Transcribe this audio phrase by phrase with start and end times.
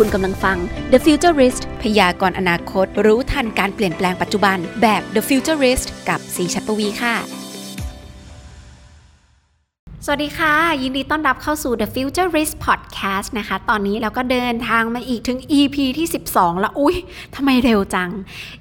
[0.00, 0.56] คุณกำลังฟัง
[0.92, 7.14] The Futurist พยากรณ์อนาคต รู้ทันการเปลี่ยนแปลงปัจจุบัน แบบ The Futurist กับสีชัดปวีค่ะ
[10.04, 16.96] สวัสดีค่ะ ยินดีต้อนรับเข้าสู่ The Futurist Podcast นะคะ ตอนนี้เราก็เดินทางมาอีกถึง EP ที่ 12 แล้ว อุ๊ย
[17.34, 18.10] ทำไมเร็วจัง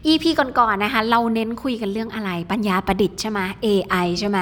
[0.08, 4.38] EP ก่อนๆนะคะ เราเน้นคุยกันเรื่องอะไรปัญญาประดิษฐ์ใช่ไหม AI ใช่ไหม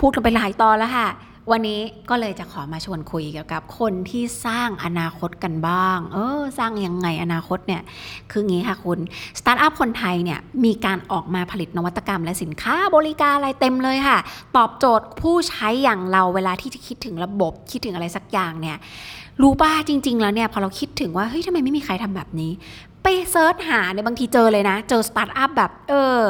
[0.00, 1.08] พูดกันไปหลายตอนแล้วค่ะ
[1.52, 1.80] วันนี้
[2.10, 7.82] ก็เลยจะขอมาชวนคุยเกี่ยวกับคนที่สร้างอนาคตกันบ้าง เออ สร้างยังไงอนาคตเนี่ย
[8.30, 8.98] คืองี้ค่ะคุณ
[9.38, 14.18] สตาร์ทอัพคนไทยเนี่ย มีการออกมาผลิตนวัตกรรมและสินค้าบริการอะไรเต็มเลยค่ะ
[14.56, 18.76] ตอบโจทย์ผู้ใช้อย่างเราเวลาที่จะคิดถึงระบบ คิดถึงอะไรสักอย่างเนี่ย
[19.42, 22.52] รู้ป่ะจริง ๆ แล้วเนี่ยพอเราคิดถึงว่าเฮ้ยทำไมไม่มีใครทำแบบนี้
[23.02, 26.20] ไป search หาเนี่ยบางทีเจอเลยนะ เจอสตาร์ทอัพแบบ เออ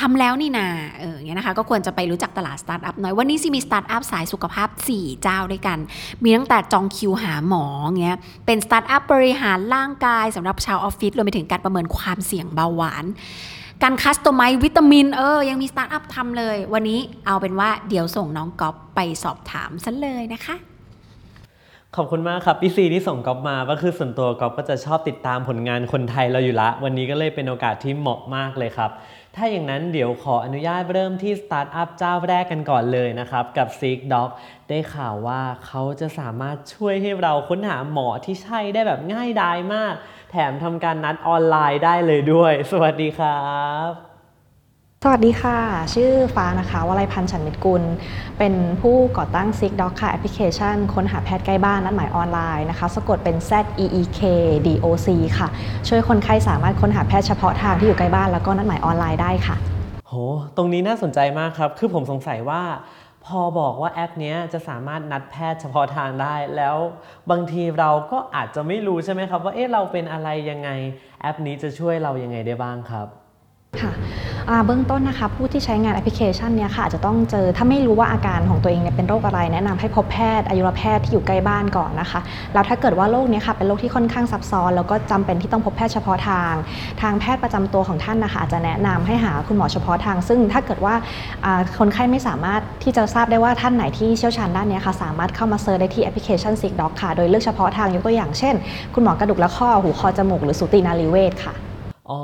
[0.00, 0.68] ทำแล้วนี่นา
[1.00, 5.78] เอออย่างเงี้ยนะคะ ก็ควรจะไปรู้จักตลาดสตาร์ทอัพหน่อย วันนี้ซีมีสตาร์ทอัพสายสุขภาพ 4 เจ้าด้วยกัน
[6.22, 7.64] มีตั้งแต่จองคิวหาหมอ
[8.02, 13.04] เงี้ย เป็นสตาร์ทอัพบริหารร่างกายสำหรับชาวออฟฟิศรวมไปถึงการประเมินความเสี่ยงเบาหวาน
[13.82, 20.56] การ customize วิตามิน เออ ยังมีสตาร์ทอัพทำเลย วันนี้เอาเป็นว่าเดี๋ยวส่งน้องก๊อฟไปสอบถามซะเลยนะคะ
[21.96, 28.90] ขอบคุณมากครับพี่ซีที่ส่งก๊อฟมาก็คือส่วนตัวก๊อฟก็จะชอบติดตามผลงานคนไทยเราอยู่ละ วันนี้ก็เลยเป็นโอกาสที่เหมาะมากเลยครับ
[29.36, 34.28] ถ้าอย่างนั้นเดี๋ยวขออนุญาตเริ่มที่สตาร์ทอัพเจ้าแรกกันก่อนเลยนะครับ กับ Seek Doc
[34.68, 39.94] ได้ข่าวว่าเขาจะสามารถช่วยให้เราค้นหาหมอที่ใช่ได้แบบง่ายดายมาก
[40.30, 43.42] แถมทำการนัดออนไลน์ได้เลยด้วย สวัสดีครั
[43.90, 44.07] บ
[45.04, 45.58] สวัสดีค่ะ
[45.94, 47.82] ชื่อฟ้านะคะวลัยพันธ์ฉันมิตรกุล
[48.38, 53.52] เป็นผู้ก่อตั้ง Seek Doc ค่ะแอปพลิเคชัน ค้นหาแพทย์ใกล้บ้านนัดหมายออนไลน์นะคะ สะกดเป็น Z
[53.84, 54.20] E E K
[54.66, 55.48] D O C ค่ะ
[55.88, 59.56] ช่วยคนไข้สามารถค้นหาแพทย์เฉพาะทางที่อยู่ใกล้บ้านแล้วก็นัดหมายออนไลน์ได้ค่ะ
[60.08, 60.12] โห
[60.56, 62.62] ตรงนี้น่าสนใจมากครับ คือผมสงสัยว่า
[63.26, 66.76] พอบอกว่าแอปนี้จะสามารถนัดแพทย์เฉพาะทางได้ แล้ว
[67.30, 70.70] บางทีเราก็อาจจะไม่รู้ใช่ไหมครับ ว่าเอ๊ะเราเป็นอะไรยังไง
[71.22, 73.08] แอปนี้จะช่วยเรายังไงได้บ้างครับ
[73.80, 73.92] ค่ะ
[74.66, 82.20] เบื้องต้นนะคะผู้ที่ใช้งานแอปพลิเคชันเนี้ยค่ะอาจจะต้องเจอถ้าไม่รู้ว่าอาการของตัวเองเนี่ยเป็นโรคอะไร แนะนำให้พบแพทย์อายุรแพทย์ที่อยู่ใกล้บ้านก่อนนะคะ
[82.54, 86.52] แล้วถ้าเกิดว่าโรคเนี้ยค่ะเป็นโรคที่ค่อนข้างซับซ้อน แล้วก็จำเป็นที่ต้องพบแพทย์เฉพาะทาง
[87.02, 90.94] ทางแพทย์ประจำตัวของท่านนะคะอาจจะแนะนำให้หาคุณหมอเฉพาะทาง ซึ่งถ้าเกิดว่า
[91.78, 98.54] คนไข้ไม่สามารถที่จะทราบได้ว่าท่านไหนที่เชี่ยวชาญด้านเนี้ยค่ะสามารถเข้ามา search ได้ที่แอปพลิเคชัน ZeekDoc ค่ะโดยเลือกเฉพาะทางยกตัวอย่างเช่น
[98.94, 101.54] คุณหมอกระดูกและข้อหูคอจมูกหรือสูตินารีเวชค่ะ
[102.10, 102.22] อ๋อ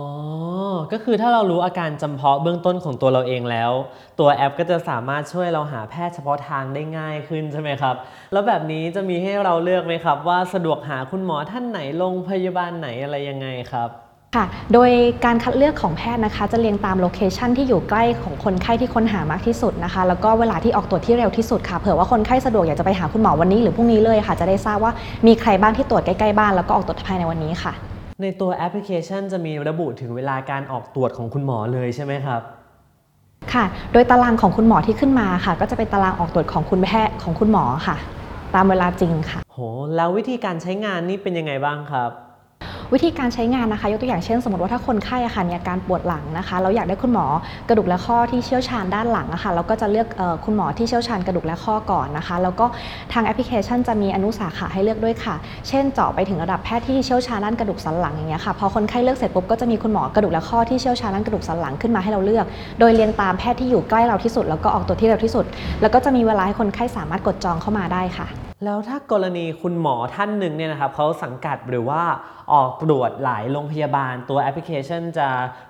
[0.93, 3.73] ก็คือถ้าเรารู้อาการจำเพาะเบื้องต้นของตัวเราเองแล้ว
[4.19, 7.95] ตัวแอปก็จะสามารถช่วยเราหาแพทย์เฉพาะทางได้ง่ายขึ้นใช่ไหมครับ
[8.33, 13.91] แล้วแบบนี้จะมีให้เราเลือกไหมครับ ว่าสะดวกหาคุณหมอท่านไหนโรงพยาบาลไหนอะไรยังไงครับ
[14.37, 14.45] ค่ะ
[14.75, 14.91] โดย
[15.25, 24.93] การคัดเลือกของแพทย์นะคะจะเรียงตามโลเคชันที่อยู่ใกล้ของคนไข้ที่ค้นหามากที่สุดนะคะ แล้วก็เวลาที่ออกตรวจที่เร็วที่สุดค่ะ เผื่อว่าคนไข้สะดวกอยากจะไปหาคุณหมอวันนี้หรือพรุ่งนี้เลยค่ะ จะได้ทราบว่า
[25.27, 32.43] มีใครบ้างที่ตรวจใกล้ๆบ้านแล้วก็ออกตรวจภายในวันนี้ค่ะ ในตัวแอปพลิเคชันจะมีระบุถึงเวลาการออกตรวจของคุณหมอเลยใช่ไหมครับ
[33.53, 37.97] ค่ะ โดยตารางของคุณหมอที่ขึ้นมาค่ะ ก็จะเป็นตารางออกตรวจของคุณแพทย์ของคุณหมอค่ะ
[38.55, 39.59] ตามเวลาจริงค่ะ โห
[39.97, 42.11] แล้ววิธีการใช้งานนี่เป็นยังไงบ้างครับ
[42.93, 47.27] วิธีการใช้งานนะคะยกตัวอย่างเช่น สมมติว่าถ้าคนไข้อะค่ะมีอาการปวดหลังนะคะ เราอยากได้คุณหมอ
[47.69, 52.67] กระดูกและข้อที่เชี่ยวชาญด้านหลังอะค่ะเราก็จะเลือกอคุณหมอที่เชี่ยวชาญกระดูกและข้อก่อนนะคะ แล้วก็
[53.13, 55.35] ทางแอปพลิเคชันจะมีอนุสาขาให้เลือกด้วยค่ะ
[55.69, 62.47] เช่นเจาะไปถึงระดับแพทย์ที่เชี่ยวชาญด้านกระดูกสันหลังอย่างเงี้ยค่ะพอคนไข้เลือกเสร็จปุ๊บก็จะมีคุณหมอกระดูกและข้อที่เชี่ยวชาญด้านกระดูกสันหลังขึ้นมาให้เราเลือก
[62.81, 65.45] โดยเรียงตามแพทย์ที่อยู่ใกล้เราที่สุด แล้วก็ออกตัวที่เร็วที่สุด
[65.81, 68.29] แล้วก็จะมีเวลาให้คนไข้สามารถกดจองเข้ามาได้ค่ะ
[68.65, 72.03] แล้วถ้ากรณีคุณหมอท่านหนึ่งเนี่ยนะครับเขาสังกัดหรือว่า
[72.53, 75.29] ออกตรวจหลายโรงพยาบาลตัวแอปพลิเคชันจะ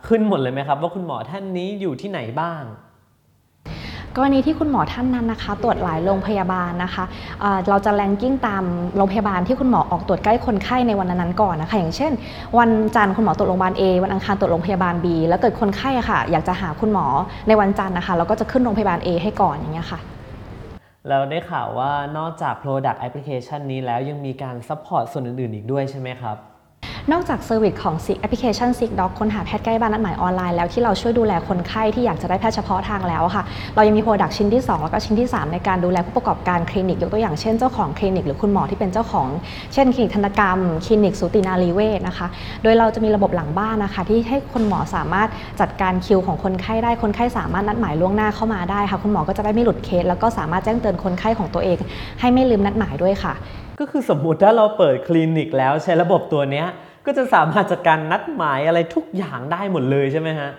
[0.09, 2.63] ขึ้นหมดเลยไหมครับ ว่าคุณหมอท่านนี้อยู่ที่ไหนบ้าง
[4.17, 7.05] กรณีที่คุณหมอท่านนั้นนะคะ ตรวจหลายโรงพยาบาลนะคะ
[7.41, 8.65] เเราจะแรงกิ้งตาม
[8.97, 12.13] โรงพยาบาลที่คุณหมอออกตรวจใกล้คนไข้ในวันนั้นๆก่อนนะคะ อย่างเช่น
[12.59, 17.07] วันจันทร์คุณหมอตรวจโรงพยาบาล A วันอังคารตรวจโรงพยาบาล B แล้วเกิดคนไข้อะค่ะ อยากจะหาคุณหมอ
[17.49, 20.01] ในวันจันทร์นะคะ เราก็จะขึ้นโรงพยาบาล A ให้ก่อนอย่างเงี้ยค่ะ
[21.09, 26.54] เราได้ข่าวว่านอกจาก Product Application นี้แล้วยังมีการ support ส่วนอื่นๆ อีกด้วยใช่ไหมครับ
[27.13, 39.29] นอกจาก service ของแอปพลิเคชัน ZeekDoc ค้นหาแพทย์ใกล้บ้านนัดหมายออนไลน์แล้วที่เราช่วยดูแลคนไข้ที่อยากจะได้แพทย์เฉพาะทางแล้วค่ะ เรายังมี product ชิ้นที่ 2 แล้วก็ชิ้นที่ 3 ในการดูแลผู้ประกอบการคลินิกยกตัวอย่างเช่นเจ้าของคลินิกหรือคุณหมอที่เป็นเจ้าของ
[39.75, 42.27] เช่นคลินิกทันตกรรมคลินิกสูตินารีเวชนะคะ
[42.63, 45.29] โดยเราจะมีระบบหลังบ้านนะคะ ที่ให้คุณหมอสามารถ
[45.61, 51.79] จัดการคิวของคนไข้ได้คนไข้สามารถนัดหมายล่วงหน้าเข้ามาได้ค่ะ คุณหมอก็จะได้ไม่หลุดเคสแล้วก็สามารถแจ้งเตือนคนไข้ของตัวเอง
[52.21, 53.35] ให้ไม่ลืมนัดหมายด้วยค่ะ
[53.81, 56.65] ก็คือสมมุติถ้าเราเปิดคลินิกแล้วใช้ระบบตัวนี้
[57.07, 60.51] ก็จะสามารถจัดการนัดหมายอะไรทุกอย่างได้หมดเลยใช่ไหมฮะ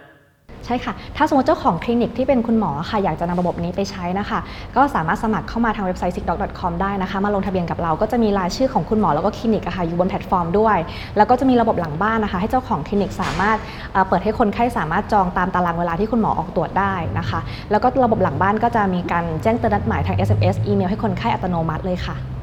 [0.66, 4.40] ใช่ค่ะ ถ้าสมมติเจ้าของคลินิกที่เป็นคุณหมอค่ะ อยากจะนำระบบนี้ไปใช้นะคะ
[4.76, 10.78] ก็สามารถสมัครเข้ามาทางเว็บไซต์ zeekdoc.com ได้นะคะ มาลงทะเบียนกับเราก็จะมีรายชื่อของคุณหมอแล้วก็คลินิกอะค่ะอยู่บนแพลตฟอร์มด้วย
[11.18, 13.58] แล้วก็จะมีระบบหลังบ้านนะคะ ให้เจ้าของคลินิกสามารถ
[13.94, 17.40] เอ่อเปิดให้คนไข้สามารถจองตามตารางเวลาที่คุณหมอออกตรวจได้นะคะ
[17.72, 22.35] แล้วก็ระบบหลังบ้านก็จะมีการแจ้งเตือนนัดหมายทาง SMS อีเมลให้คนไข้อัตโนมัติเลยค่ะ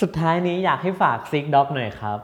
[0.00, 2.18] สุดท้ายนี้อยากให้ฝาก ZeekDoc หน่อยครับ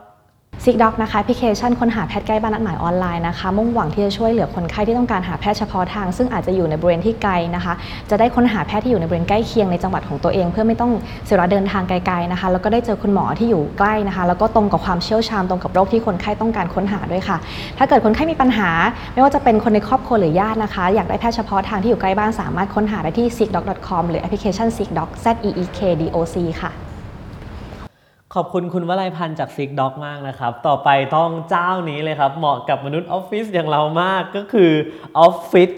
[0.65, 7.75] ZeekDoc นะคะแอปพลิเคชันค้นหาแพทย์ใกล้บ้านนัดหมายออนไลน์นะคะ มุ่งหวังที่จะช่วยเหลือคนไข้ที่ต้องการหาแพทย์เฉพาะทาง ซึ่งอาจจะอยู่ในบริเวณที่ไกลนะคะ
[8.11, 10.93] จะได้ค้นหาแพทย์ที่อยู่ในบริเวณใกล้เคียงในจังหวัดของตัวเอง เพื่อไม่ต้อง
[11.25, 17.37] เสียเวลาเดินทางไกลๆนะคะ แล้วก็ได้เจอคุณหมอที่อยู่ใกล้นะคะ แล้วก็ตรงกับความเชี่ยวชาญตรงกับโรคที่คนไข้ต้องการค้นหาด้วยค่ะ
[17.79, 18.71] ถ้าเกิดคนไข้มีปัญหา
[19.15, 26.84] ไม่ว่าจะเป็นคนในครอบครัวหรือญาตินะคะ อยากได้แพทย์เฉพาะทางที่อยู่ใกล้บ้านสามารถค้นหาได้ที่ sickdoc.com หรือแอปพลิเคชัน sickdoc z e e k d o c ค่ะ
[28.35, 34.71] ขอบคุณคุณวลัยพันธ์จากซิกด็อกมากนะครับ ต่อไปต้องเจ้านี้เลยครับ เหมาะกับมนุษย์ออฟฟิศอย่างเรามากก็คือ
[35.19, 35.71] Offit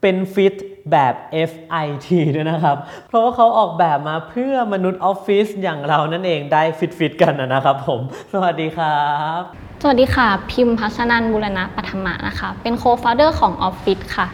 [0.00, 0.54] เป็นฟิต
[0.90, 1.14] แบบ
[1.50, 2.76] FIT ด้วยนะครับ
[3.08, 8.00] เพราะว่าเขาออกแบบมาเพื่อมนุษย์ออฟฟิศอย่างเรานั่นเองได้ฟิตฟิตๆกันนะครับผม
[8.32, 9.02] สวัสดีครั
[9.38, 9.40] บ
[9.82, 14.26] สวัสดีค่ะ พิมพ์พัชนันบุรณะปัทมะนะคะ เป็นโคฟ o u เดอร์ของออฟฟิศค่ะ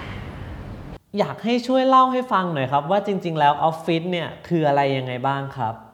[1.18, 5.87] อยากให้ช่วยเล่าให้ฟังหน่อยครับ ว่าจริง ๆ แล้ว Offit เนี่ยคืออะไรยังไงบ้างครับ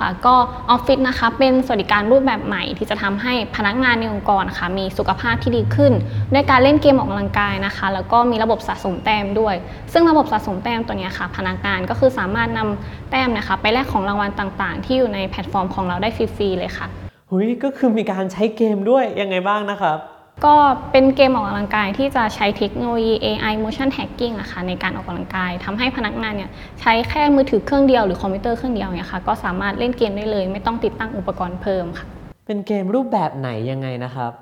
[0.00, 0.34] ค่ะ ก็
[0.70, 5.92] Offit นะคะเป็นสวัสดิการรูปแบบใหม่ที่จะทำให้พนักงานในองค์กรนะคะมีสุขภาพที่ดีขึ้น
[6.32, 9.54] ด้วยการเล่นเกมออกกำลังกายนะคะ แล้วก็มีระบบสะสมแต้มด้วย
[9.92, 16.86] ซึ่งระบบสะสมแต้มตัวนี้ค่ะ พนักงานก็คือสามารถนำแต้มนะคะ ไปแลกของรางวัลต่างๆ ที่อยู่ในแพลตฟอร์มของเราได้ฟรีๆเลยค่ะ
[17.30, 19.98] หุยก็คือมีการใช้เกมด้วยยังไงบ้างนะครับ
[20.44, 20.54] ก็
[20.92, 26.50] เป็นเกมออกกำลังกายที่จะใช้เทคโนโลยี AI motion tracking อะค่ะในการออกกำลังกายทำให้พนักงานเนี่ย
[26.80, 32.06] ใช้แค่มือถือเครื่องเดียวหรือคอมพิวเตอร์เครื่องเดียวเนี่ยค่ะก็สามารถเล่นเกมได้เลย ไม่ต้องติดตั้งอุปกรณ์เพิ่มค่ะ
[32.46, 34.32] เป็นเกมรูปแบบไหนยังไงนะครับ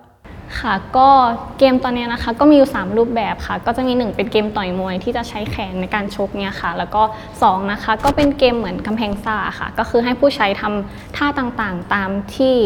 [0.60, 1.08] ค่ะก็
[1.58, 7.02] เกมตอนเนี้ยนะคะก็มีอยู่ 3 รูปแบบค่ะ ก็จะมี 1 เป็นเกมต่อยมวยที่จะใช้แขนในการชกเนี่ยค่ะ แล้วก็
[7.36, 12.56] 2 นะคะ ก็เป็นเกมเหมือนกำแพงซ่าค่ะ ก็คือให้ผู้ใช้ทำท่าต่างๆ ตามที่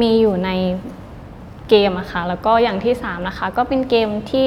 [0.00, 0.50] มีอยู่ใน
[1.72, 4.46] เกมอะค่ะแล้วก็อย่างที่3นะคะก็เป็นเกมที่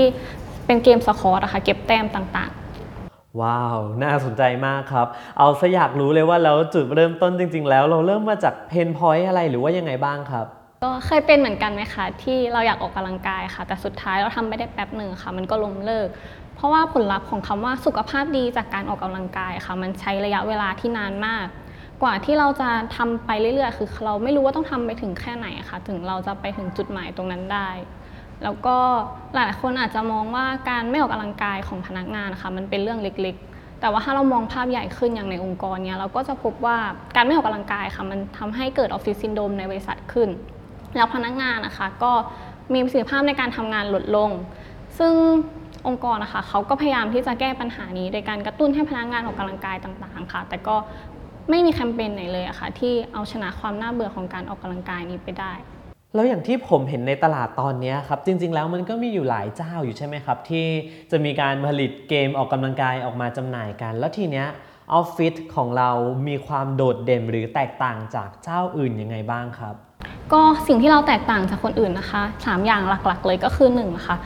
[0.65, 5.07] เป็นเกมสคอร์ตอะค่ะเก็บแต้มต่างๆ ว้าว น่าสนใจมากครับ
[5.37, 10.45] เอาซะอยากรู้เลยว่าแล้วจุดเริ่มต้นจริง ๆ แล้วเราเริ่มมาจากเพนพอยต์อะไรหรือว่ายังไงบ้างครับ
[10.83, 16.07] ก็เคยเป็นเหมือนกันไหมคะ ที่เราอยากออกกำลังกายค่ะ แต่สุดท้ายเราทำไม่ได้แป๊บหนึ่งค่ะ มันก็ล้มเลิก
[16.55, 21.45] เพราะว่าผลลัพธ์ของคำว่าสุขภาพดีจากการออกกำลังกายค่ะ มันใช้ระยะเวลาที่นานมาก
[22.03, 27.69] กว่าที่เราจะทำไปเรื่อยๆ คือเราไม่รู้ว่าต้องทำไปถึงแค่ไหนอะค่ะ ถึงเราจะไปถึงจุดหมายตรงนั้นได้
[28.43, 28.77] แล้วก็
[29.35, 36.77] หลายคนอาจจะมองว่าการไม่ออกกำลังกายของพนักงานนะคะมันเป็นเรื่องเล็กๆ แต่ว่าถ้าเรามองภาพใหญ่ขึ้นอย่างในองค์กรเนี้ยเราก็จะพบว่า
[37.15, 40.29] การไม่ออกกำลังกายค่ะมันทำให้เกิดออฟฟิศซินโดรมในบริษัทขึ้น
[40.95, 42.11] แล้วพนักงานนะคะก็
[42.73, 44.29] มีประสิทธิภาพในการทำงานลดลง
[44.99, 45.13] ซึ่ง
[45.87, 50.75] องค์กรนะคะเขาก็พยายามที่จะแก้ปัญหานี้ โดยการกระตุ้นให้พนักงานออกกำลังกายต่างๆ ค่ะ แต่ก็
[51.49, 55.53] ไม่มีแคมเปญไหนเลยอะค่ะ ที่เอาชนะความน่าเบื่อของการออกกำลังกายนี้ไปได้
[56.15, 60.65] แล้วอย่างที่ผมเห็นในตลาดตอนเนี้ยครับ จริง ๆ แล้วมันก็มีอยู่หลายเจ้าอยู่ใช่ไหมครับ ที่
[61.11, 64.47] จะมีการผลิตเกมออกกำลังกายออกมาจำหน่ายกัน แล้วทีเนี้ย
[64.93, 65.89] ออฟฟิศของเรา
[66.27, 69.75] มีความโดดเด่นหรือแตกต่างจากเจ้าอื่นยังไงบ้างครับ
[70.33, 74.17] ก็สิ่งที่เราแตกต่างจากคนอื่นนะคะ 3 อย่างหลักๆ เลยก็คือ1นะคะ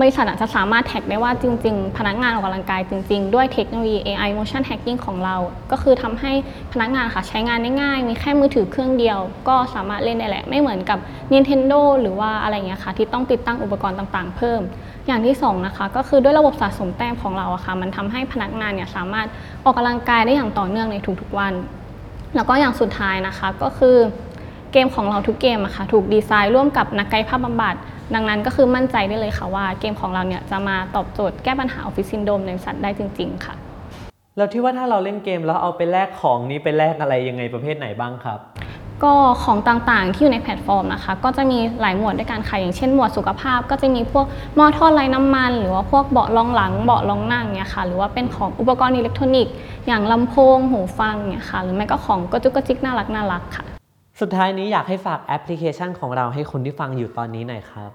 [0.00, 5.36] บริษัทอาจจะสามารถแท็กได้ว่าจริง ๆ พนักงานออกกำลังกายจริง ๆ ด้วยเทคโนโลยี AI motion tracking ของเรา
[5.70, 6.32] ก็คือทำให้
[6.72, 10.98] พนักงานค่ะใช้งานได้ง่าย มีแค่มือถือเครื่องเดียว ก็สามารถเล่นได้แหละ ไม่เหมือนกับ
[11.32, 14.60] Nintendo หรือว่าอะไรเงี้ยค่ะ ที่ต้องติดตั้งอุปกรณ์ต่างๆ เพิ่ม
[15.06, 19.26] อย่างที่2นะคะก็คือด้วยระบบสะสมแต้มของเราอะค่ะ มันทำให้พนักงานเนี่ยสามารถ
[19.64, 21.52] ออกกำลังกายได้อย่างต่อเนื่องในทุกๆวัน
[22.34, 23.96] แล้วก็อย่างสุดท้ายนะคะก็คือ
[24.72, 27.74] เกมของเราทุกเกมอะค่ะถูกดีไซน์ร่วมกับนักกายภาพบำบัด
[28.14, 33.54] ดังนั้นก็คือมั่นใจได้เลยค่ะว่าเกมของเราเนี่ยจะมาตอบโจทย์แก้ปัญหาออฟฟิศซินโดรมในบริษัทได้จริง ๆ ค่ะ
[34.36, 38.38] แล้วที่ว่าถ้าเราเล่นเกมแล้วเอาไปแลกของนี้ไปแลกอะไรยังไงประเภทไหนบ้างครับ
[39.04, 49.54] ก็ของต่างๆที่อยู่ในแพลตฟอร์มนะคะ ก็จะมีหลายหมวดด้วยกันค่ะอย่างเช่นหมวดสุขภาพ ก็จะมีพวกหม้อทอดไร้น้ำมัน หรือว่าพวกเบาะรองหลังเบาะรองนั่งเนี่ยค่ะหรือว่าเป็นของอุปกรณ์อิเล็กทรอนิกส์
[49.86, 53.75] อย่างลำโพงหูฟังเนี่ยค่ะหรือไม่ก็ของกระจุกกระจิกน่ารักน่ารักค่ะ
[54.20, 57.90] สุดท้ายนี้อยากให้ฝากแอปพลิเคชันของเราให้คนที่ฟังอยู่ตอนนี้หน่อยครับ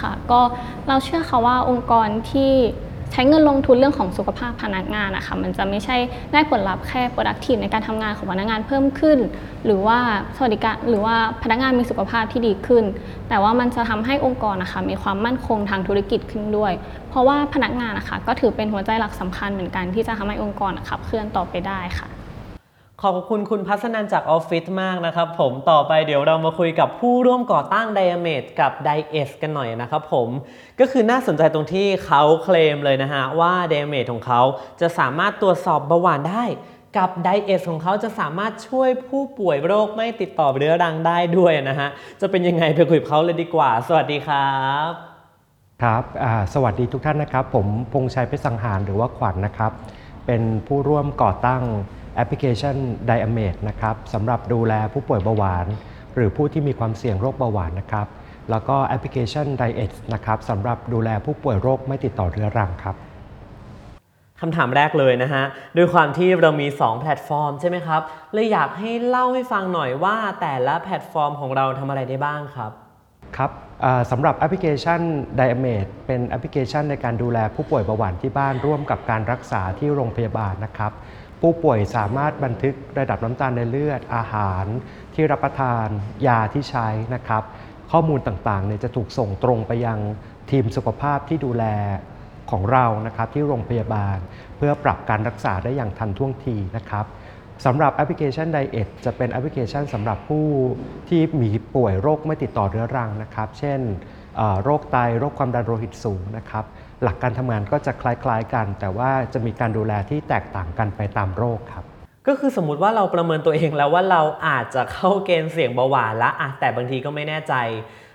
[0.00, 0.40] ค่ะ ก็
[0.88, 2.52] เราเชื่อค่ะว่าองค์กรที่
[3.12, 5.96] ใช้เงินลงทุนเรื่องของสุขภาพพนักงานนะคะมันจะไม่ใช่
[6.32, 9.18] ได้ผลลัพธ์แค่ productive ในการทำงานของพนักงานเพิ่มขึ้น
[9.64, 9.98] หรือว่า
[10.36, 12.84] สวัสดิการหรือว่าพนักงานมีสุขภาพที่ดีขึ้น
[13.28, 16.72] แต่ว่ามันจะทำให้องค์กรนะคะมีความมั่นคงทางธุรกิจขึ้นด้วย
[17.10, 22.08] เพราะว่าพนักงานนะคะก็ถือเป็นหัวใจหลักสำคัญเหมือนกันที่จะทำให้องค์กรขับเคลื่อนต่อไปได้ค่ะ
[23.02, 30.28] ขอบคุณคุณพัฒนันจากออฟฟิศมากนะครับผมต่อไปเดี๋ยวเรามาคุยกับผู้ร่วมก่อตั้ง Diamate กับ d i e s กันหน่อยนะครับผม
[30.80, 34.42] ก็คือน่าสนใจตรงที่เขาเคลมเลยนะฮะว่า Diamate ของเขา
[34.80, 36.44] จะสามารถตรวจสอบเบาหวานได้
[36.98, 41.88] กับ d i e s ของเขาจะสามารถช่วยผู้ป่วยโรคไม่ติดต่อเรื้อรังได้ด้วยนะฮะ
[42.20, 44.54] จะเป็นยังไงไปคุยกับเขาเลยดีกว่า สวัสดีครั
[44.88, 44.90] บ
[45.82, 46.04] ครับ
[46.54, 49.72] สวัสดีทุกท่านนะครับ ผมพงชัยเพชรสังหารหรือว่าขวัญนะครับ
[50.26, 51.62] เป็นผู้ร่วมก่อตั้ง
[52.16, 52.76] แอปพลิเคชัน
[53.08, 55.66] Diamate นะครับสำหรับดูแลผู้ป่วยเบาหวาน
[56.14, 58.06] หรือผู้ที่มีความเสี่ยงโรคเบาหวานนะครับ
[58.50, 62.96] แล้วก็แอปพลิเคชัน Dietz นะครับสำหรับดูแลผู้ป่วยโรคไม่ติดต่อเรื้อรังครับ
[64.40, 65.44] คำถามแรกเลยนะฮะ
[65.76, 68.00] ด้วยความที่เรามี 2 แพลตฟอร์มใช่ไหมครับ
[68.32, 72.72] เลยอยากให้เล่าให้ฟังหน่อยว่าแต่ละแพลตฟอร์มของเราทำอะไรได้บ้างครับ
[73.36, 73.65] ครับอ่า
[74.10, 75.00] สำหรับแอปพลิเคชัน
[75.38, 80.92] Diamate เป็นแอปพลิเคชันในการดูแลผู้ป่วยเบาหวานที่บ้านร่วมกับการรักษาที่โรงพยาบาลนะครับ
[81.40, 84.64] ผู้ป่วยสามารถบันทึกระดับน้ำตาลในเลือด อาหาร
[85.14, 85.86] ที่รับประทาน
[86.26, 87.42] ยาที่ใช้นะครับ
[87.92, 89.98] ข้อมูลต่างๆเนี่ยจะถูกส่งตรงไปยัง
[90.50, 91.64] ทีมสุขภาพที่ดูแล
[92.50, 94.18] ของเรานะครับที่โรงพยาบาล
[94.56, 97.06] เพื่อปรับการรักษาได้อย่างทันท่วงทีนะครับ
[97.64, 100.46] สำหรับแอปพลิเคชัน Diet จะเป็นแอปพลิเคชันสำหรับผู้
[101.08, 103.80] ที่มีป่วยโรคไม่ติดต่อเรื้อรังนะครับ เช่น
[104.36, 106.64] เอ่อโรคไตโรคความดันโลหิตสูงนะครับ
[107.02, 111.84] หลักการทำงานก็จะคล้ายๆกัน แต่ว่าจะมีการดูแลที่แตกต่างกันไปตามโรคครับ
[112.28, 117.54] ก็คือสมมติว่าเราประเมินตัวเองแล้วว่าเราอาจจะเข้าเกณฑ์เสี่ยงเบาหวานละอะแต่บางทีก็ไม่แน่ใจ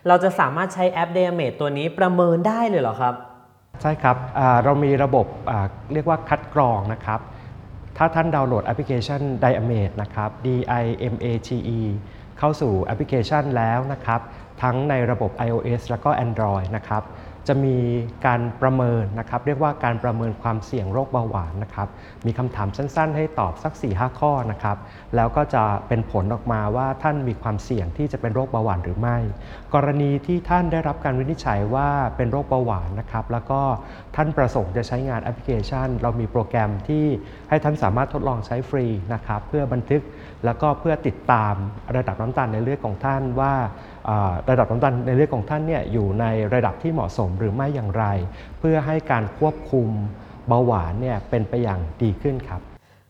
[0.08, 3.14] เราจะสามารถใช้แอป d i a m a t e ตัวนี้ประเมินได้เลยเหรอครับ
[3.82, 7.20] ใช่ครับอ่าเรามีระบบอ่าเรียกว่าคัดกรองนะครับ
[8.04, 10.48] ถ้าท่านดาวน์โหลดแอปพลิเคชัน Diamate นะครับ D
[10.84, 11.80] I M A T E
[12.40, 14.22] เข้าสู่แอปพลิเคชันแล้วนะครับ
[14.62, 17.04] ทั้งในระบบ iOS แล้วก็ Android นะครับ
[17.48, 17.78] จะมี
[18.26, 21.88] การประเมินนะครับ เรียกว่าการประเมินความเสี่ยงโรคเบาหวานนะครับ
[22.26, 24.78] มีคำถามสั้นๆ ให้ตอบสัก 4-5 ข้อนะครับ
[25.16, 29.18] แล้วก็จะเป็นผลออกมาว่าท่านมีความเสี่ยงที่จะเป็นโรคเบาหวานหรือไม่
[29.74, 33.62] กรณีที่ท่านได้รับการวินิจฉัยว่าเป็นโรคเบาหวานนะครับ แล้วก็
[34.16, 37.06] ท่านประสงค์จะใช้งานแอปพลิเคชัน เรามีโปรแกรมที่
[37.50, 40.02] ให้ท่านสามารถทดลองใช้ฟรีนะครับ เพื่อบันทึก
[40.46, 41.54] แล้วก็เพื่อติดตาม
[41.96, 43.54] ระดับน้ำตาลในเลือดของท่านว่า
[44.10, 48.06] อ่าระดับน้ำตาลในเลือดของท่านเนี่ยอยู่ในระดับที่เหมาะสมหรือไม่อย่างไร
[48.60, 49.90] เพื่อให้การควบคุม
[50.48, 52.62] เบาหวานเนี่ยเป็นไปอย่างดีขึ้นครับ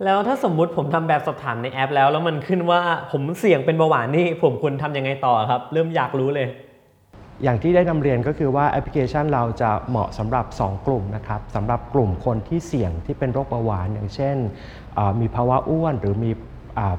[0.05, 6.47] แล้วถ้าสมมุติผมทำแบบสอบถามในแอป แล้วแล้วมันขึ้นว่าผมเสี่ยงเป็นเบาหวานนี่ผมควรทำยังไงต่อครับ เริ่มอยากรู้เลย
[7.43, 14.38] อย่างที่ได้นำเรียนก็คือว่าแอปพลิเคชันเราจะเหมาะสำหรับ 2 กลุ่มนะครับสำหรับกลุ่มคนที่เสี่ยงที่เป็นโรคเบาหวาน อย่างเช่น
[14.95, 16.50] เอ่อมีภาวะอ้วนหรือมีอ่า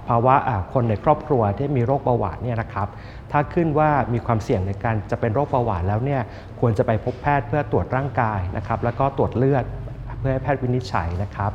[0.08, 2.88] ภาวะอ่าคนในครอบครัวที่มีโรคเบาหวานเนี่ยนะครับ
[3.32, 6.20] ถ้าขึ้นว่ามีความเสี่ยงในการจะเป็นโรคเบาหวานแล้วเนี่ย
[6.60, 9.64] ควรจะไปพบแพทย์เพื่อตรวจร่างกายนะครับ แล้วก็ตรวจเลือด
[10.18, 11.52] เพื่อให้แพทย์วินิจฉัยนะครับ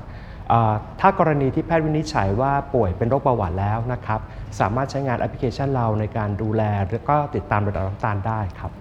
[0.50, 4.20] เอ่อถ้ากรณีที่แพทย์วินิจฉัยว่าป่วยเป็นโรคเบาหวานแล้วนะครับ
[4.60, 8.72] สามารถใช้งานแอปพลิเคชันเราในการดูแลแล้วก็ติดตามระดับน้ำตาลได้ครับ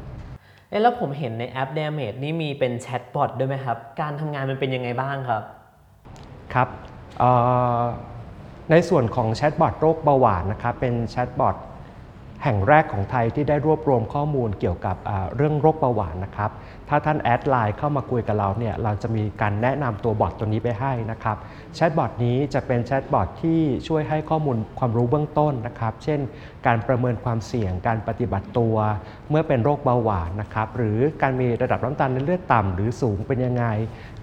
[0.69, 5.43] เอ๊ะแล้วผมเห็นในแอป d i a m a t e นี่มีเป็นแชทบอทด้วยไหมครับ การทำงานมันเป็นยังไงบ้างครับ
[6.55, 6.69] ครับ
[7.19, 7.31] เอ่
[7.81, 7.83] อ
[8.71, 11.57] ในส่วนของแชทบอทโรคเบาหวานนะครับเป็นแชทบอท
[12.43, 14.97] แห่งแรกของไทยที่ได้รวบรวมข้อมูลเกี่ยวกับ
[15.37, 16.51] เรื่องโรคเบาหวานนะครับ
[16.89, 21.37] ถ้าท่านแอดไลน์เข้ามาคุยกับเราเนี่ย เราจะมีการแนะนำตัวบอทตัวนี้ไปให้นะครับ
[21.75, 26.21] แชทบอทนี้จะเป็นแชทบอทที่ช่วยให้ข้อมูลความรู้เบื้องต้นนะครับ เช่น
[26.67, 28.77] การประเมินความเสี่ยง การปฏิบัติตัว
[29.31, 33.65] เมื่อเป็นโรคเบาหวานนะครับ หรือการมีระดับน้ำตาลในเลือดต่ำหรือสูงเป็นยังไง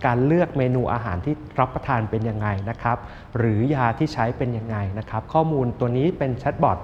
[0.05, 2.98] การเลือกเมนูอาหารที่รับประทานเป็นยังไงนะครับ
[3.38, 6.79] หรือยาที่ใช้เป็นยังไงนะครับ ข้อมูลตัวนี้เป็นแชทบอท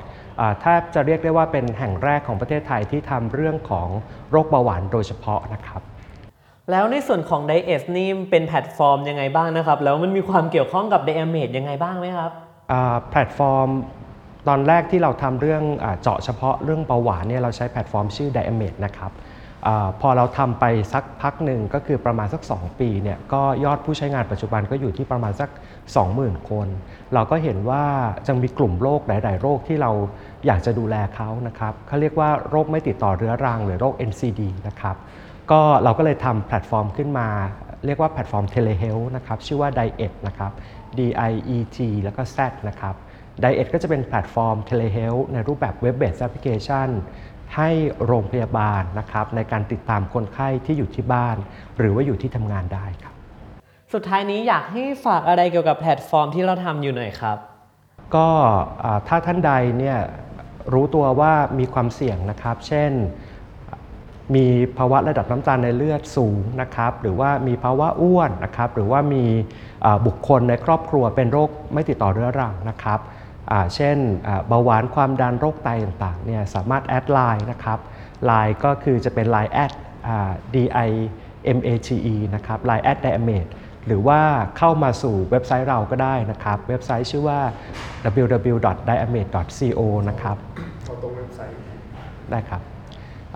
[0.64, 3.88] ถ้าจะเรียกได้ว่าเป็นแห่งแรกของประเทศไทยที่ทำเรื่องของ
[4.32, 5.82] โรคเบาหวานโดยเฉพาะนะครับ
[6.72, 12.32] แล้วในส่วนของ d i e s นี่เป็นแพลตฟอร์มยังไงบ้างนะครับ แล้วมันมีความเกี่ยวข้องกับ d i a m a t e ยังไงบ้างไหมครับ
[12.72, 13.70] อ่าแพลตฟอร์ม
[14.48, 19.29] ตอนแรกที่เราทำเรื่องอาเจาะเฉพาะเรื่องเบาหวานเนี่ยเราใช้แพลตฟอร์มชื่อ Diamate นะครับอา
[20.02, 25.50] พอเราทำไปสักพักหนึ่งก็คือประมาณสัก 2 ปีเนี่ยก็ยอดผู้ใช้งานปัจจุบันก็อยู่ที่ประมาณสัก
[26.00, 26.68] 20,000 คน
[27.14, 27.84] เราก็เห็นว่า
[28.28, 29.92] จะมีกลุ่มโรคหลาย ๆ โรคที่เรา
[30.46, 34.96] อยากจะดูแลเขานะครับเขาเรียกว่าโรคไม่ติดต่อเรื้อรังหรือโรค NCD นะครับ
[35.52, 37.28] ก็เราก็เลยทำแพลตฟอร์มขึ้นมา
[37.86, 40.52] เรียกว่าแพลตฟอร์ม Telehealth นะครับชื่อว่า Diet นะครับ
[40.98, 41.00] D
[41.30, 42.38] I E T แล้วก็ Z
[42.68, 42.96] นะครับ
[43.44, 46.90] Diet ก็จะเป็นแพลตฟอร์ม Telehealth ในรูปแบบ Web-based Application
[47.56, 47.70] ให้
[48.06, 51.38] โรงพยาบาลนะครับในการติดตามคนไข้ที่อยู่ที่บ้าน
[51.78, 53.14] หรือว่าอยู่ที่ทำงานได้ครับ
[53.94, 57.38] สุดท้ายนี้อยากให้ฝากอะไรเกี่ยวกับแพลตฟอร์มที่เราทำอยู่หน่อยครับ
[58.16, 58.28] ก็
[58.84, 59.98] อ่าถ้าท่านใดเนี่ย
[60.74, 62.92] รู้ตัวว่ามีความเสี่ยงนะครับ เช่น
[64.36, 64.46] มี
[64.78, 69.24] ภาวะระดับน้ำตาลในเลือดสูงนะครับ หรือว่ามีภาวะอ้วนนะครับ หรือว่ามี
[69.86, 73.18] อ่าบุคคลในครอบครัวเป็นโรคไม่ติดต่อเรื้อรังนะครับอ่า
[73.76, 77.80] เช่นอ่าเบาหวานความดันโรคไตต่างๆเนี่ยสามารถแอดไลน์นะครับ
[78.26, 79.72] ไลน์ก็คือจะเป็น Line แอด
[80.56, 80.90] D I
[81.58, 83.52] M A T E นะครับ Line แอด Diamate
[83.86, 84.22] หรือว่า
[84.58, 87.40] เข้ามาสู่เว็บไซต์เราก็ได้นะครับ เว็บไซต์ชื่อว่า
[88.22, 90.38] www.diamate.co นะครับ
[90.86, 91.58] เอาตรงเว็บไซต์
[92.32, 92.62] ได้ครับ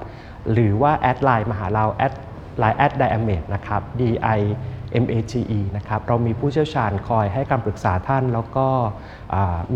[0.51, 4.01] หรือว่าแอดไลน์มาหาเราแอดไลน์แอด diamate นะครับ d
[4.37, 4.39] i
[5.03, 8.67] m a t e นะครับ เรามีผู้เชี่ยวชาญคอยให้คำปรึกษาท่าน แล้วก็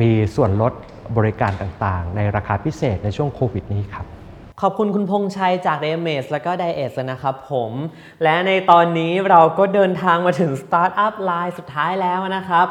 [0.02, 0.74] มีส่วนลด
[1.18, 4.06] บริการต่างๆ ในราคาพิเศษในช่วงโควิดนี้ครับ
[4.62, 7.72] ขอบคุณคุณพงชัยจาก d a m a g e แล้วก็ d i e t นะครับผม
[8.24, 12.68] และในตอนนี้เราก็เดินทางมาถึง Startup Line สุดท้ายแล้วนะครับ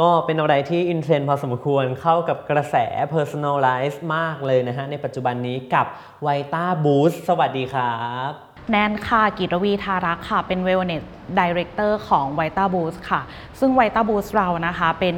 [0.00, 2.76] ก็เป็นอะไรที่อินเทรนด์พอสมควรเข้ากับกระแส
[3.14, 5.86] Personalize มากเลยนะฮะ ในปัจจุบันนี้กับ
[6.26, 7.96] Vita Boost สวัสดีครั
[8.30, 11.04] บ แนนค่ะ กิรวีทารักค่ะ เป็น Wellness
[11.38, 13.20] Director ของ Vita Boost ค่ะ
[13.58, 15.16] ซึ่ง Vita Boost เรานะคะ เป็น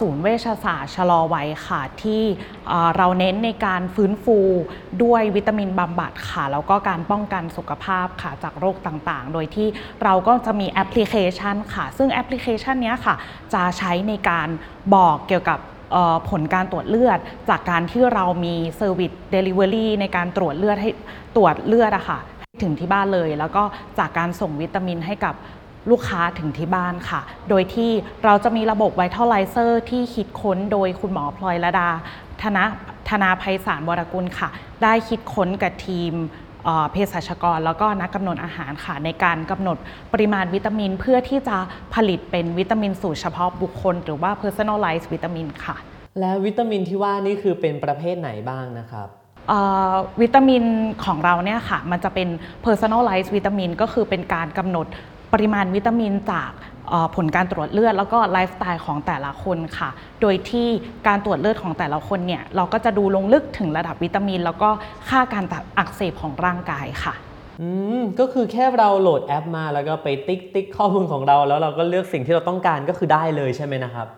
[0.00, 2.22] ศูนย์เวชศาสตร์ชะลอวัยค่ะ ที่
[2.96, 4.38] เราเน้นในการฟื้นฟู
[5.02, 9.68] ด้วยวิตามินบำบัดค่ะ แล้วก็การป้องกันสุขภาพค่ะ จากโรคต่างๆ โดยที่
[10.04, 13.14] เราก็จะมีแอปพลิเคชันค่ะ ซึ่งแอปพลิเคชันนี้ค่ะ
[13.54, 14.48] จะใช้ในการ
[14.94, 15.58] บอกเกี่ยวกับ
[16.30, 20.90] ผลการตรวจเลือด จากการที่เรามี service delivery ในการตรวจเลือดให้
[21.36, 22.20] ตรวจเลือดอะค่ะ
[22.62, 23.62] ถึงที่บ้านเลย แล้วก็
[23.98, 25.34] จากการส่งวิตามินให้กับ
[25.90, 27.90] ลูกค้าถึงที่บ้านค่ะ โดยที่
[28.24, 31.88] เราจะมีระบบ Vitalizer ที่คิดค้นโดยคุณหมอพลอยระดา
[32.42, 32.58] ธน
[33.08, 34.48] ธนาภัยสารวรกุลค่ะ
[34.82, 36.12] ได้คิดค้นกับทีม
[36.90, 39.76] เภสัชกร แล้วก็นักกำหนดอาหารค่ะ ในการกำหนด
[40.12, 41.56] ปริมาณวิตามิน เพื่อที่จะ
[41.94, 45.76] ผลิตเป็นวิตามินสูตรเฉพาะบุคคล หรือว่า personalized วิตามินค่ะ
[46.20, 49.08] แล้ววิตามินที่ว่านี่คือเป็นประเภทไหนบ้างนะครับ
[50.22, 50.64] วิตามิน
[51.04, 52.28] ของเราเนี่ยค่ะมันจะเป็น
[52.64, 54.86] personalized วิตามินก็คือเป็นการกำหนด
[55.32, 56.50] ปริมาณวิตามินจาก
[57.16, 59.90] ผลการตรวจเลือดแล้วก็ไลฟ์สไตล์ของแต่ละคนค่ะ
[60.20, 60.68] โดยที่
[61.06, 64.70] การตรวจเลือดของแต่ละคนเนี่ยเราก็จะดูลงลึกถึงระดับวิตามิน แล้วก็
[65.08, 65.44] ค่าการ
[65.78, 67.14] อักเสบของร่างกายค่ะ
[67.60, 74.08] อืมก็คือแค่เราโหลดแอปมาแล้วก็ไปติ๊กติ๊กข้อมูลของเรา แล้วเราก็เลือกสิ่งที่เราต้องการก็คือได้เลยใช่ไหมนะครับ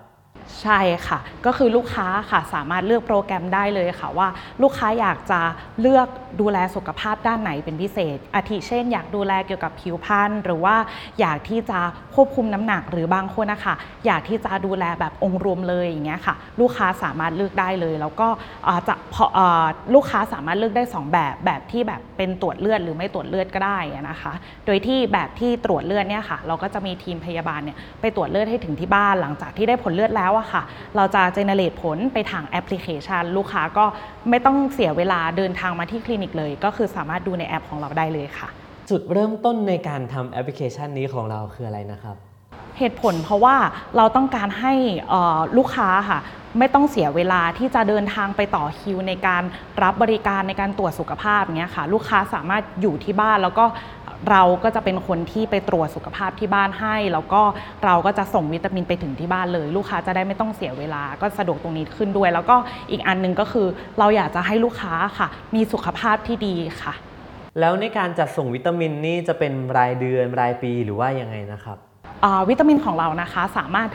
[0.62, 4.28] ใช่ค่ะ ก็คือลูกค้าค่ะสามารถเลือกโปรแกรมได้เลยค่ะว่า
[4.62, 5.40] ลูกค้าอยากจะ
[5.80, 6.08] เลือก
[6.40, 10.76] ดูแลสุขภาพด้านไหนเป็นพิเศษ อาทิเช่น อยากดูแลเกี่ยวกับผิวพรรณหรือว่า
[11.20, 11.78] อยากที่จะ
[12.14, 13.74] ควบคุมน้ำหนักหรือบางคนนะคะ
[14.06, 18.28] อยากที่จะดูแลแบบองค์รวมเลยอย่างเงี้ยค่ะ ลูกค้าสามารถเลือกได้เลย แล้วก็
[18.88, 19.26] จะพอ
[19.94, 24.32] ลูกค้าสามารถเลือกได้สองแบบแบบที่แบบเป็นตรวจเลือดหรือไม่ตรวจเลือดก็ได้นะคะ
[24.66, 30.62] โดยที่แบบที่ตรวจเลือดเนี่ยค่ะ เราก็จะมีทีมพยาบาลเนี่ยไปตรวจเลือดให้ถึงที่บ้านหลังจากที่ได้ผลเลือดแล้วอะค่ะ
[30.96, 33.84] เราจะเจเนเรตผลไปทางแอปพลิเคชัน ลูกค้าก็
[34.30, 38.48] ไม่ต้องเสียเวลาเดินทางมาที่คลินิกเลย ก็คือสามารถดูในแอปของเราได้เลยค่ะ
[38.90, 42.16] จุดเริ่มต้นในการทำแอปพลิเคชันนี้ของเราคืออะไรนะครับ
[42.78, 43.56] เหตุผลเพราะว่า
[43.96, 44.72] เราต้องการให้
[45.08, 46.20] เอ่อลูกค้าค่ะ
[46.58, 49.42] ไม่ต้องเสียเวลาที่จะเดินทางไปต่อคิวในการ
[49.82, 53.64] รับบริการในการตรวจสุขภาพเนี้ยค่ะ ลูกค้าสามารถอยู่ที่บ้านแล้วก็
[54.30, 57.42] เราก็จะเป็นคนที่ไปตรวจสุขภาพที่บ้านให้ แล้วก็
[57.84, 62.56] เราก็จะส่งวิตามินไปถึงที่บ้านเลย ลูกค้าจะได้ไม่ต้องเสียเวลาก็สะดวกตรงนี้ขึ้นด้วย แล้วก็
[62.90, 63.66] อีกอันหนึงก็คือ
[63.98, 66.94] เราอยากจะให้ลูกค้าค่ะ มีสุขภาพที่ดีค่ะ
[67.60, 71.76] แล้วในการจัดส่งวิตามินนี่จะเป็นรายเดือนรายปีหรือว่ายังไงนะครับ
[72.24, 73.88] อ่าวิตามินของเรานะคะสามารถ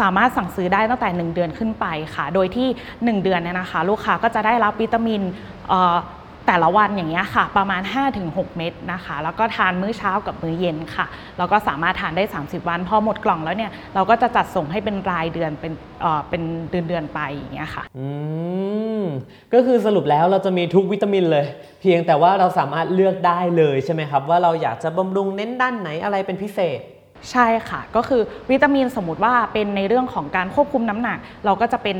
[0.00, 5.22] สามารถสั่งซื้อได้ตั้งแต่ 1 เดือนขึ้นไปค่ะ โดยที่ 1 เดือนเนี่ยนะคะ ลูกค้าก็จะได้รับวิตามิน
[5.68, 5.96] เอ่อ
[6.46, 7.82] แต่ละวันอย่างเงี้ยค่ะ ประมาณ
[8.18, 11.06] 5-6 เม็ดนะคะ แล้วก็ทานมื้อเช้ากับมื้อเย็นค่ะ
[11.38, 18.06] แล้วก็สามารถทานได้ 30 วัน พอหมดกล่องแล้วเนี่ย เราก็จะจัดส่งให้เป็นรายเดือนเป็นเอ่อเป็นเดือนเดือนๆไปอย่างเงี้ยค่ะ อื
[19.00, 19.02] ม
[19.52, 21.46] ก็คือสรุปแล้วเราจะมีทุกวิตามินเลย
[21.80, 26.80] เพียงแต่ว่าเราสามารถเลือกได้เลยใช่ไหมครับ ว่าเราอยากจะบำรุงเน้นด้านไหนอะไรเป็นพิเศษ
[27.32, 31.98] ใช่ค่ะ ก็คือวิตามินสมมติว่าเป็นในเรื่องของการควบคุมน้ำหนัก เราก็จะเป็น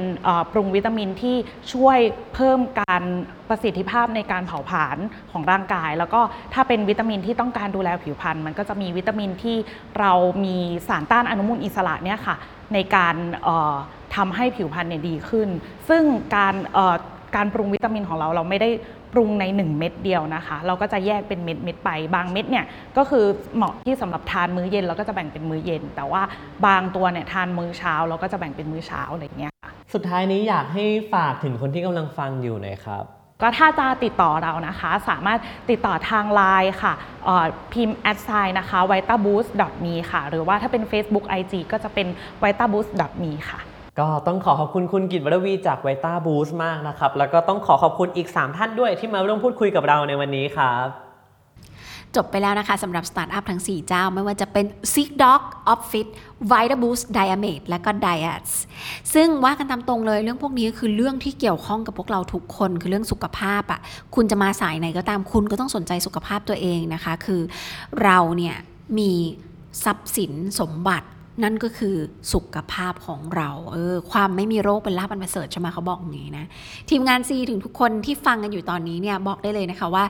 [0.52, 1.36] ปรุงวิตามินที่
[1.72, 1.98] ช่วย
[2.34, 3.02] เพิ่มการ
[3.48, 4.98] ประสิทธิภาพในการเผาผลาญ
[5.32, 6.20] ของร่างกาย แล้วก็
[6.54, 9.56] ถ้าเป็นวิตามินที่ต้องการดูแลผิวพรรณมันก็จะมีวิตามินที่
[9.98, 10.12] เรา
[10.44, 10.56] มี
[10.88, 12.36] สารต้านอนุมูลอิสระเนี่ยค่ะ
[12.74, 13.14] ในการ
[14.16, 15.48] ทำให้ผิวพรรณเนี่ยดีขึ้น
[15.88, 16.02] ซึ่ง
[16.36, 16.54] การ
[17.36, 18.68] การปรุงวิตามินของเราเราไม่ได้
[19.12, 22.64] ปรุงใน 1 เม็ดเดียวนะคะ เราก็จะแยกเป็นเม็ดเม็ดๆไป บางเม็ดเนี่ย
[22.96, 23.24] ก็คือ
[23.56, 26.22] เหมาะที่สำหรับทานมื้อเย็นเราก็จะแบ่งเป็นมื้อเย็น แต่ว่า
[26.66, 33.04] บางตัวเนี่ยทานมื้อเช้าเราก็จะแบ่งเป็นมื้อเช้าอะไรอย่างเงี้ยค่ะสุดท้ายนี้อยากให้ฝากถึงคนที่กำลังฟังอยู่หน่อยครับ
[33.42, 35.38] ก็ถ้าจะติดต่อเรานะคะ สามารถ
[35.70, 36.92] ติดต่อทางไลน์ค่ะ
[37.24, 40.22] เอ่อพิมพ์ at sign นะคะ v i t a b o o s t m e ค่ะ
[40.28, 42.06] หรือว่าถ้าเป็น Facebook IG ก็จะเป็น
[42.42, 42.90] v i t a b o o s t
[43.22, 43.60] m e ค่ะ
[44.00, 50.86] ก็ต้องขอขอบคุณคุณกิตวรวีจาก Vita Boost มากนะครับ แล้วก็ต้องขอขอบคุณอีก 3 ท่านด้วยที่มาร่วมพูดคุยกับเราในวันนี้ครับ
[52.16, 55.42] จบไปแล้วนะคะสำหรับสตาร์ทอัพทั้ง 4 เจ้า ไม่ว่าจะเป็น SeekDoc
[55.72, 56.08] Offit
[56.52, 58.52] Vitaboost Diamate และก็ Diets
[59.14, 63.80] ซึ่งว่ากันตามตรงเลยเรื่องพวกนี้คือเรื่องที่เกี่ยวข้องกับพวกเราทุกคนคือเรื่องสุขภาพอะ่ะ
[64.14, 67.40] คุณจะมาสายไหนก็ตามคุณก็ต้องสนใจสุขภาพตัวเองนะคะ คือ
[68.02, 68.56] เราเนี่ย
[68.98, 69.12] มี
[69.84, 71.08] ทรัพย์สินสมบัติ
[71.42, 71.96] นั่นก็คือ
[72.32, 76.46] สุขภาพของเราเออความไม่มีโรคเป็นลาภอันประเสริฐใช่ไหมเขาบอกอย่างนี้นะ
[76.90, 80.04] ทีมงานซีถึงทุกคนที่ฟังกันอยู่ตอนนี้เนี่ยบอกได้เลยนะคะว่า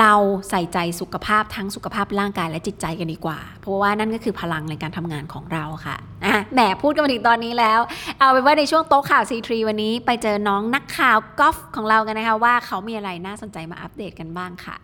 [0.00, 0.12] เรา
[0.50, 7.80] ใส่ใจสุขภาพทั้งสุขภาพร่างกายและจิตใจกันดีกว่า เพราะว่านั่นก็คือพลังในการทำงานของเราค่ะอะแหมพูดกันมาถึงตอนนี้แล้ว
[8.18, 14.76] เอาเป็นว่าในช่วงโต๊ะข่าว C3 วันนี้ ไปเจอน้องนักข่าวกอล์ฟของเรากันนะคะว่าเขามีอะไรน่าสนใจมาอัปเดตกันบ้างค่ะ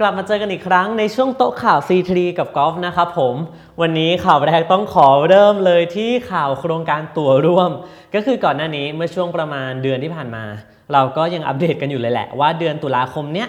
[0.00, 3.34] กลับมาเจอกันอีกครั้งในช่วงโต๊ะข่าว C3 กับกอล์ฟนะครับผม
[3.80, 7.70] วันนี้ข่าวแรกต้องขอเริ่มเลยที่ข่าวโครงการตั๋วร่วม
[8.14, 10.44] ก็คือก่อนหน้านี้เมื่อช่วงประมาณเดือนที่ผ่านมา
[10.92, 13.48] เราก็ยังอัปเดตกันอยู่เลยแหละว่าเดือนตุลาคมเนี้ย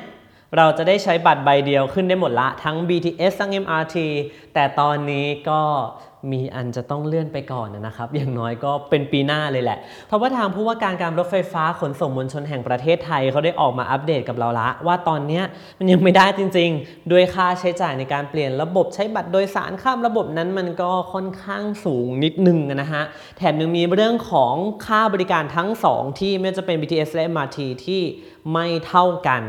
[0.58, 3.95] เราจะได้ใช้บัตรใบเดียวขึ้นได้หมดละทั้ง BTS ทั้ง MRT
[4.53, 5.62] แต่ตอนนี้ก็
[6.31, 15.41] มีอันจะต้องเลื่อนไปก่อนนะครับ อย่างน้อยก็เป็นปีหน้าเลยแหละ เพราะว่าทางผู้ว่าการการรถไฟฟ้าขนส่งมวลชนแห่งประเทศไทยเขาได้ออกมาอัปเดตกับเราละ ว่าตอนนี้
[15.77, 23.03] มันยังไม่ได้จริง ๆ ด้วยค่าใช้จ่ายในการเปลี่ยนระบบใช้บัตรโดยสารข้ามระบบนั้นมันก็ค่อนข้างสูงนิดนึงนะฮะ
[23.38, 24.53] แถมยังมีเรื่องของ
[24.85, 28.01] ค่าบริการทั้งสองที่ไม่ว่าจะเป็น BTS และ MRT ที่
[28.53, 29.43] ไม่เท่ากัน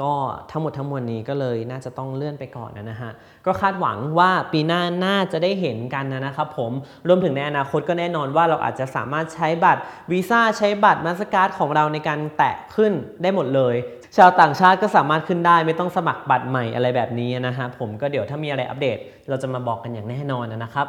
[0.00, 0.12] ก็
[0.50, 3.10] ทั้งหมดทั้งมวลนี้ก็เลยน่าจะต้องเลื่อนไปก่อนนะฮะ
[3.46, 6.72] ก็คาดหวังว่าปีหน้าน่าจะได้เห็นกันนะครับผม
[7.08, 9.80] รวมถึงในอนาคตก็แน่นอนว่าเราอาจจะสามารถใช้บัตร
[10.12, 13.74] วีซ่าใช้บัตร Mastercard ของเราในการแตะขึ้นได้หมดเลย
[14.16, 18.98] ชาวต่างชาติก็สามารถขึ้นได้ไม่ต้องสมัครบัตรใหม่อะไรแบบนี้นะฮะผมก็เดี๋ยวถ้ามีอะไรอัปเดต
[19.28, 20.88] เราจะมาบอกกันอย่างแน่นอนนะครับ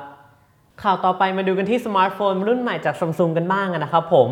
[0.84, 4.30] ข่าวต่อไปมาดูกันที่สมาร์ทโฟนรุ่นใหม่จาก Samsung กันบ้างนะครับผม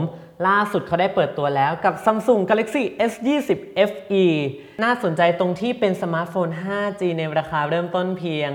[0.47, 3.49] ล่าสุดเขาได้เปิดตัวแล้วกับ Samsung Galaxy S20
[3.89, 4.25] FE
[4.83, 8.51] น่าสนใจตรงที่เป็นสมาร์ทโฟน 5G ในราคาเริ่มต้นเพียง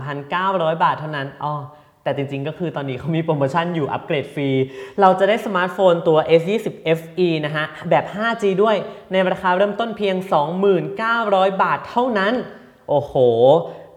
[0.00, 1.54] 23,900 บาทเท่านั้นอ๋อ
[2.02, 4.50] แต่จริงๆ ก็คือตอนนี้เขามีโปรโมชั่นอยู่อัปเกรดฟรี
[5.00, 6.66] เราจะได้สมาร์ทโฟนตัว S20
[6.98, 8.76] FE นะฮะ แบบ 5G ด้วย
[9.12, 10.16] ในราคาเริ่มต้นเพียง
[10.90, 12.34] 29,000บาทเท่านั้น
[12.88, 13.14] โอ้โห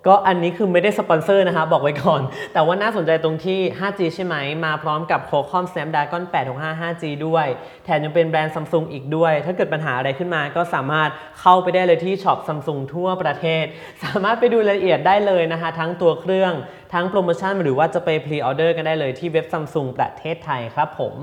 [0.07, 2.21] ก็อันนี้คือไม่ได้สปอนเซอร์นะคะบอกไว้ก่อน
[2.53, 7.45] แต่ว่าน่าสนใจตรงที่ 5G ใช่ไหม มาพร้อมกับ Qualcomm Snapdragon 865 5G ด้วย
[7.83, 11.09] แถมยังเป็นแบรนด์ Samsung อีกด้วย ถ้าเกิดปัญหาอะไรขึ้นมาก็สามารถ
[11.41, 13.65] เข้าไปได้เลยที่ช็อป Samsung ทั่วประเทศ
[14.03, 16.53] สามารถไปดูรายละเอียดได้เลยนะคะ ทั้งตัวเครื่อง
[16.93, 21.15] ทั้งโปรโมชั่นหรือว่าจะไปพรีออเดอร์กันได้เลยที่เว็บ Samsung ประเทศไทยครับผม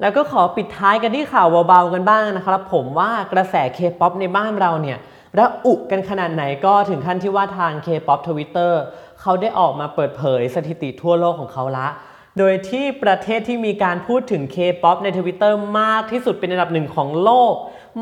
[0.00, 4.98] แล้วก็ขอปิดท้ายกันที่ข่าวเบาๆกันบ้างนะครับ ผมว่ากระแส K-POP ในบ้านเราเนี่ย
[5.38, 8.72] ระอุกันขนาดไหนก็ถึงขั้นที่ว่าทาง K-POP Twitter
[9.20, 11.88] เขาได้ออกมาเปิดเผยสถิติทั่วโลกของเขาละ
[12.38, 17.54] โดยที่ประเทศที่มีการพูดถึง K-POP ใน Twitter มากที่สุดเป็นอันดับหนึ่งของโลก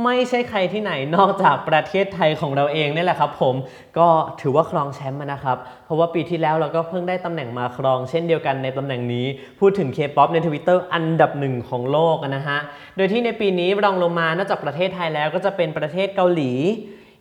[0.04, 3.54] ไม่ใช่ใครที่ไหนนอกจากประเทศไทยของเราเองนี่แหละครับผม
[3.98, 4.08] ก็
[4.40, 9.26] ถือว่าครองแชมป์มานะครับ เพราะว่าปีที่แล้วเราก็เพิ่งได้ตำแหน่งมาครองเช่นเดียวกันในตำแหน่งนี้
[9.60, 12.58] พูดถึง K-POP ใน Twitter อันดับหนึ่งของโลกนะฮะ
[12.96, 16.52] โดยที่ในปีนี้รองลงมานอกจากประเทศไทยแล้วก็จะเป็นประเทศเกาหลี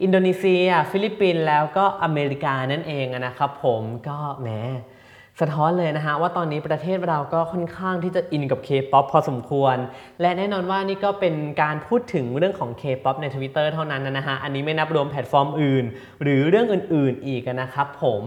[0.04, 4.50] อินโดนีเซีย ฟิลิปปินส์แล้วก็อเมริกานั่นเองนะครับผมก็แหม
[5.40, 9.78] สะท้อนเลยนะฮะว่าตอนนี้ประเทศเราก็ค่อนข้างที่จะอินกับ K-POP พอสมควร
[10.22, 15.86] และแน่นอนว่านี่ก็เป็นการพูดถึงเรื่องของ K-POP ใน Twitter เท่านั้นนะฮะ อันนี้ไม่นับรวมแพลตฟอร์มอื่น
[16.22, 18.24] หรือเรื่องอื่นๆอีกนะครับผม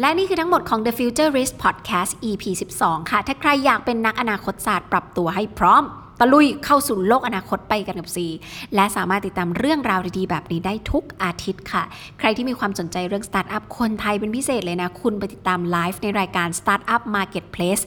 [0.00, 2.44] และนี่คือทั้งหมดของ The Futurist Podcast EP
[2.78, 5.82] 12 ค่ะ ถ้าใครอยากเป็นนักอนาคตศาสตร์ปรับตัวให้พร้อม
[6.20, 8.26] ตะลุยเข้าสู่โลกอนาคตไปกันกับซี
[8.74, 11.82] และสามารถติดตามเรื่องราวดีๆ แบบนี้ได้ทุกอาทิตย์ค่ะ
[12.18, 17.82] ใครที่มีความสนใจเรื่องสตาร์ทอัพคนไทยเป็นพิเศษเลยนะ คุณไปติดตามไลฟ์ในรายการ Startup Marketplace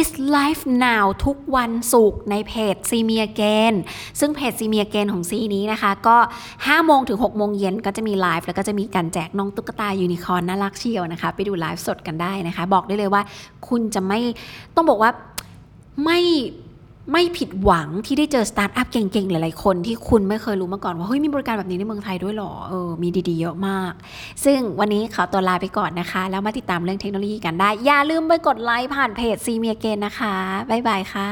[0.00, 3.74] is live now ทุกวันศุกร์ในเพจ CeeMeAgain
[4.20, 6.16] ซึ่งเพจ CeeMeAgain ของซีนี้นะคะ ก็
[6.56, 13.22] 5 โมงถึง 6 โมงเย็นก็จะมีไลฟ์แล้วก็จะมีการแจกน้องตุ๊กตายูนิคอร์นน่ารักเชียวนะคะ ไปดูไลฟ์สดกันได้นะคะ บอกได้เลยว่า
[13.68, 14.18] คุณจะไม่
[14.74, 15.10] ต้องบอกว่า
[16.04, 16.20] ไม่
[17.12, 23.92] ไม่ผิดหวังที่ได้เจอสตาร์ทอัพเก่งๆ หลายๆ คนที่คุณไม่เคยรู้มาก่อนว่าเฮ้ยมีบริการแบบนี้ในเมืองไทยด้วยหรอเออมีดีๆ เยอะมาก
[24.44, 30.34] ซึ่งวันนี้ขอตัวลาไปก่อนนะคะ แล้วมาติดตามเรื่องเทคโนโลยีกันได้ อย่าลืมไปกดไลค์ผ่านเพจ CeeMeAgain นะคะ
[30.70, 31.30] บ๊ายบายค่ะ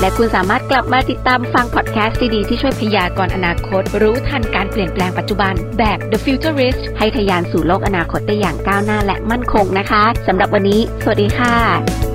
[0.00, 12.11] และคุณสามารถกลับมาติดตามฟังพอดแคสต์ดีๆที่ช่วยพยากรณ์อนาคต รู้ทันการเปลี่ยนแปลงปัจจุบันแบบ The Futurist ให้ทะยานสู่โลกอนาคตได้อย่างก้าวหน้าและมั่นคงนะคะสำหรับวันนี้ สวัสดีค่ะ